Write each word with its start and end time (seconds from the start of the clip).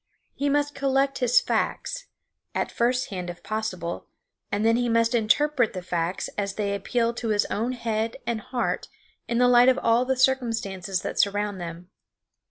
He 0.33 0.49
must 0.49 0.73
collect 0.73 1.19
his 1.19 1.39
facts, 1.39 2.07
at 2.55 2.71
first 2.71 3.09
hand 3.11 3.29
if 3.29 3.43
possible, 3.43 4.07
and 4.51 4.65
then 4.65 4.75
he 4.75 4.89
must 4.89 5.13
interpret 5.13 5.73
the 5.73 5.83
facts 5.83 6.27
as 6.39 6.55
they 6.55 6.73
appeal 6.73 7.13
to 7.13 7.27
his 7.27 7.45
own 7.51 7.73
head 7.73 8.17
and 8.25 8.41
heart 8.41 8.87
in 9.27 9.37
the 9.37 9.47
light 9.47 9.69
of 9.69 9.77
all 9.77 10.03
the 10.05 10.17
circumstances 10.17 11.03
that 11.03 11.19
surround 11.19 11.61
them. 11.61 11.91